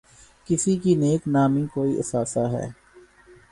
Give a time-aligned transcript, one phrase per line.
[0.47, 2.67] کسی کی نیک نامی کوئی اثاثہ ہے۔